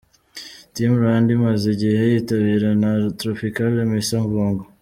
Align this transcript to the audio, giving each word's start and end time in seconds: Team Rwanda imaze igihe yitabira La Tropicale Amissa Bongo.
Team 0.73 0.89
Rwanda 0.99 1.29
imaze 1.37 1.65
igihe 1.75 2.01
yitabira 2.11 2.67
La 2.81 2.91
Tropicale 3.19 3.77
Amissa 3.83 4.17
Bongo. 4.31 4.65